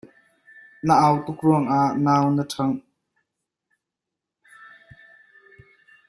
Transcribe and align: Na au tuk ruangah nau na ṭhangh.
Na 0.85 0.93
au 1.07 1.15
tuk 1.25 1.39
ruangah 1.45 1.89
nau 2.03 2.25
na 2.35 2.43
ṭhangh. 2.51 2.79